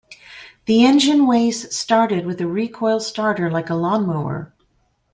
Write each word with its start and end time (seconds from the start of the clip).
The 0.65 0.83
engine 0.83 1.27
wase 1.27 1.71
started 1.71 2.25
with 2.25 2.41
a 2.41 2.47
recoil 2.47 2.99
starter 2.99 3.51
like 3.51 3.69
a 3.69 3.75
lawn 3.75 4.07
mower. 4.07 4.51